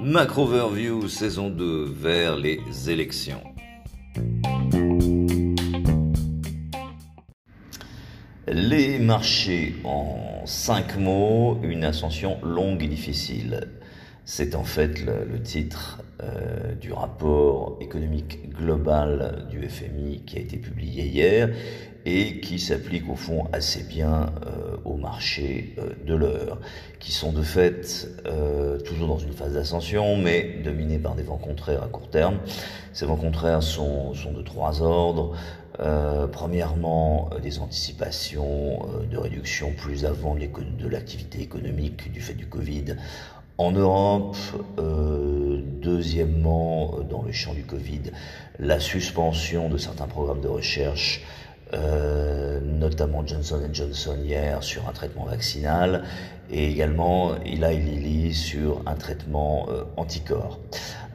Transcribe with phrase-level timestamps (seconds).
[0.00, 3.42] Macro Overview saison 2 vers les élections.
[8.46, 13.68] Les marchés en cinq mots, une ascension longue et difficile.
[14.26, 20.56] C'est en fait le, titre euh, du rapport économique global du FMI qui a été
[20.56, 21.50] publié hier
[22.06, 26.58] et qui s'applique au fond assez bien euh, aux marchés euh, de l'heure,
[27.00, 28.08] qui sont de fait
[28.86, 32.38] toujours dans une phase d'ascension, mais dominés par des vents contraires à court terme.
[32.94, 35.36] Ces vents contraires sont, sont de trois ordres.
[36.32, 42.96] premièrement, des anticipations de réduction plus avant de l'activité économique du fait du Covid
[43.58, 44.36] en Europe,
[44.78, 48.10] euh, deuxièmement, dans le champ du Covid,
[48.58, 51.22] la suspension de certains programmes de recherche,
[51.72, 56.04] euh, notamment Johnson Johnson hier sur un traitement vaccinal,
[56.50, 60.58] et également Eli Lilly sur un traitement euh, anticorps.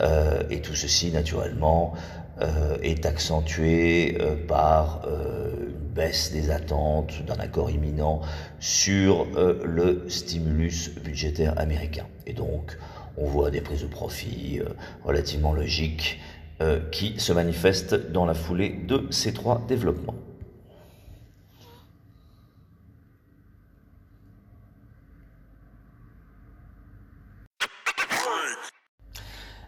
[0.00, 1.94] Euh, et tout ceci, naturellement,
[2.42, 5.02] euh, est accentué euh, par
[5.94, 8.20] baisse des attentes d'un accord imminent
[8.60, 9.26] sur
[9.64, 12.06] le stimulus budgétaire américain.
[12.26, 12.76] Et donc,
[13.16, 14.60] on voit des prises de profit
[15.04, 16.20] relativement logiques
[16.90, 20.14] qui se manifestent dans la foulée de ces trois développements.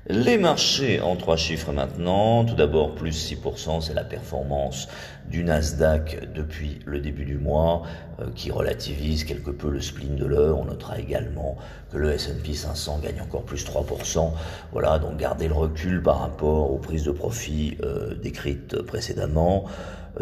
[0.08, 2.44] Les marchés en trois chiffres maintenant.
[2.44, 4.86] Tout d'abord, plus 6%, c'est la performance
[5.28, 7.82] du Nasdaq depuis le début du mois,
[8.20, 10.60] euh, qui relativise quelque peu le spleen de l'heure.
[10.60, 11.56] On notera également
[11.90, 14.30] que le S&P 500 gagne encore plus 3%.
[14.70, 19.64] Voilà, donc gardez le recul par rapport aux prises de profit euh, décrites précédemment.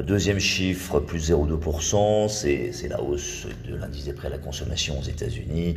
[0.03, 5.05] Deuxième chiffre, plus 0,2%, c'est la hausse de l'indice des prix à la consommation aux
[5.05, 5.77] États-Unis,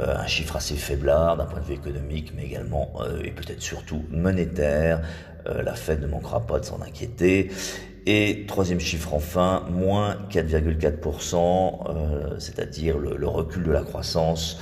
[0.00, 3.60] euh, un chiffre assez faiblard d'un point de vue économique, mais également euh, et peut-être
[3.60, 5.02] surtout monétaire.
[5.46, 7.50] Euh, la Fed ne manquera pas de s'en inquiéter.
[8.06, 14.58] Et troisième chiffre enfin, moins 4,4%, c'est-à-dire le, le recul de la croissance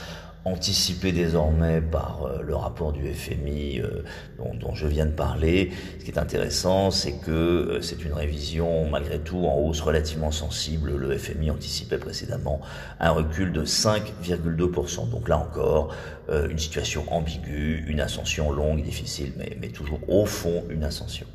[0.46, 4.04] anticipé désormais par euh, le rapport du FMI euh,
[4.38, 5.72] dont, je viens de parler.
[5.98, 10.30] Ce qui est intéressant, c'est que euh, c'est une révision malgré tout en hausse relativement
[10.30, 10.96] sensible.
[10.96, 12.60] Le FMI anticipait précédemment
[13.00, 15.10] un recul de 5,2%.
[15.10, 15.94] Donc là encore,
[16.28, 21.26] une situation ambiguë, une ascension longue, difficile, mais, mais toujours au fond une ascension.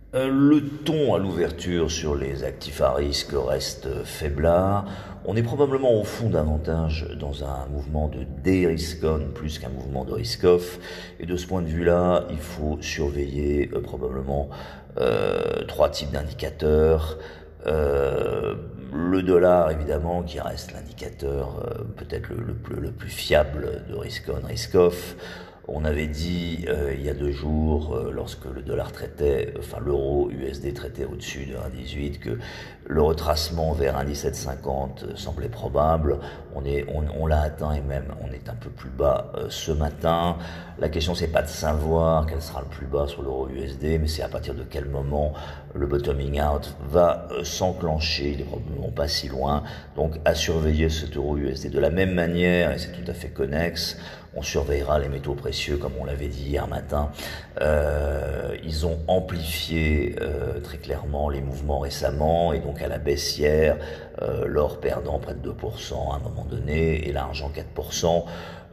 [0.13, 4.85] le ton à l'ouverture sur les actifs à risque reste faiblard.
[5.23, 10.11] On est probablement au fond davantage dans un mouvement de dé-risk-on plus qu'un mouvement de
[10.11, 10.79] risk-off.
[11.19, 14.49] Et de ce point de vue-là, il faut surveiller euh, probablement
[14.97, 17.17] euh, trois types d'indicateurs.
[17.65, 21.63] le dollar, évidemment, qui reste l'indicateur
[21.95, 25.15] peut-être le, plus fiable de risk-on, risk-off.
[25.15, 25.50] On
[25.91, 30.29] avait dit euh, il y a deux jours, euh, lorsque le dollar traitait, enfin l'euro
[30.31, 32.39] USD traitait au-dessus de 1,18, que
[32.87, 36.17] le retracement vers 1,1750 semblait probable.
[36.55, 39.71] On est, on, l'a atteint et même on est un peu plus bas euh, ce
[39.71, 40.37] matin.
[40.79, 44.07] La question c'est pas de savoir quel sera le plus bas sur l'euro USD, mais
[44.07, 45.33] c'est à partir de quel moment
[45.73, 48.31] le bottoming out va s'enclencher.
[48.31, 49.63] Il est probablement pas si loin.
[49.95, 53.29] Donc à surveiller cet euro USD de la même manière et c'est tout à fait
[53.29, 53.97] connexe.
[54.33, 57.11] On surveillera les métaux précieux, comme on l'avait dit hier matin.
[57.59, 63.77] Euh, ils ont amplifié euh, très clairement les mouvements récemment, et donc à la baissière,
[64.21, 68.23] euh, l'or perdant près de 2% à un moment donné, et l'argent 4%.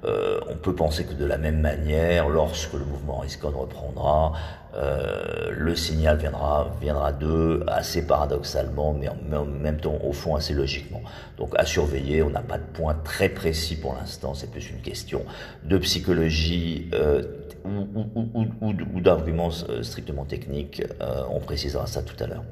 [0.04, 4.32] Euh, on peut penser que de la même manière, lorsque le mouvement Riscon reprendra,
[4.78, 10.54] euh, le signal viendra, viendra d'eux assez paradoxalement, mais en, même temps, au fond, assez
[10.54, 11.02] logiquement.
[11.36, 14.80] Donc à surveiller, on n'a pas de point très précis pour l'instant, c'est plus une
[14.80, 15.22] question
[15.64, 17.22] de psychologie euh,
[17.64, 19.50] ou, d'arguments
[19.82, 20.82] strictement techniques.
[21.30, 22.44] on précisera ça tout à l'heure.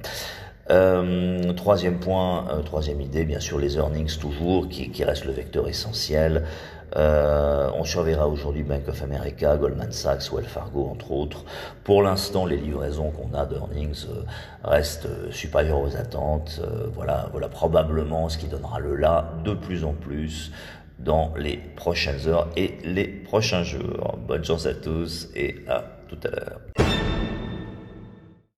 [0.69, 6.43] Troisième point, troisième idée, bien sûr les earnings toujours, qui, qui reste le vecteur essentiel.
[6.95, 11.45] Euh, on surveillera aujourd'hui Bank of America, Goldman Sachs, Wells Fargo, entre autres.
[11.83, 14.23] Pour l'instant, les livraisons qu'on a d'earnings euh,
[14.63, 16.61] restent euh, supérieures aux attentes.
[16.95, 20.53] voilà, voilà probablement ce qui donnera le là de plus en plus
[20.99, 24.17] dans les prochaines heures et les prochains jours.
[24.27, 26.76] Bonne chance à tous et à tout à l'heure.